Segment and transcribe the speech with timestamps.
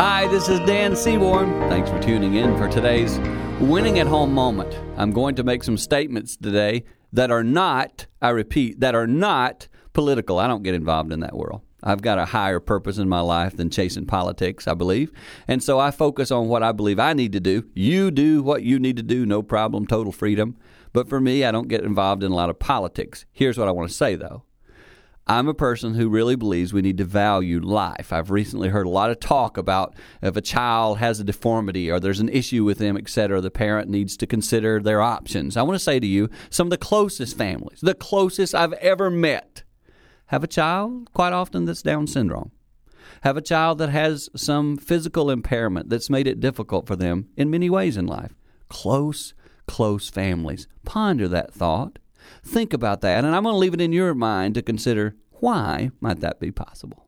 [0.00, 1.50] Hi, this is Dan Seaborn.
[1.68, 3.18] Thanks for tuning in for today's
[3.60, 4.74] winning at home moment.
[4.96, 9.68] I'm going to make some statements today that are not, I repeat, that are not
[9.92, 10.38] political.
[10.38, 11.60] I don't get involved in that world.
[11.82, 15.12] I've got a higher purpose in my life than chasing politics, I believe.
[15.46, 17.68] And so I focus on what I believe I need to do.
[17.74, 20.56] You do what you need to do, no problem, total freedom.
[20.94, 23.26] But for me, I don't get involved in a lot of politics.
[23.32, 24.44] Here's what I want to say, though.
[25.30, 28.12] I'm a person who really believes we need to value life.
[28.12, 32.00] I've recently heard a lot of talk about if a child has a deformity or
[32.00, 35.56] there's an issue with them, etc., the parent needs to consider their options.
[35.56, 39.08] I want to say to you, some of the closest families, the closest I've ever
[39.08, 39.62] met,
[40.26, 42.50] have a child quite often that's Down syndrome.
[43.20, 47.50] Have a child that has some physical impairment that's made it difficult for them in
[47.50, 48.34] many ways in life.
[48.68, 49.34] Close,
[49.68, 50.66] close families.
[50.84, 51.99] Ponder that thought.
[52.44, 55.90] Think about that, and I'm going to leave it in your mind to consider why
[56.00, 57.06] might that be possible.